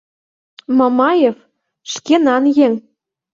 —Мамаев— 0.77 1.37
шкенан 1.91 2.43
еҥ... 2.65 2.73